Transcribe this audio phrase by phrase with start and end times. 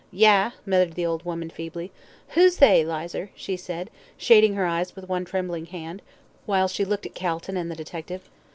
[0.11, 1.91] "Yah!" muttered the old woman feebly.
[2.29, 6.01] "Who's they, Lizer?" she said, shading her eyes with one trembling hand,
[6.47, 8.27] while she looked at Calton and the detective.